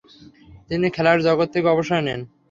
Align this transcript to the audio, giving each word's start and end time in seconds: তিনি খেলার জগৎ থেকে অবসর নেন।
তিনি 0.69 0.87
খেলার 0.95 1.17
জগৎ 1.27 1.47
থেকে 1.53 1.67
অবসর 1.67 1.99
নেন। 2.07 2.21